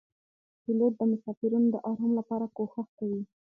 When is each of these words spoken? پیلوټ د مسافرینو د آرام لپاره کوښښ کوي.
پیلوټ 0.63 0.93
د 0.97 1.01
مسافرینو 1.11 1.67
د 1.73 1.75
آرام 1.89 2.11
لپاره 2.19 2.45
کوښښ 2.55 2.87
کوي. 2.99 3.21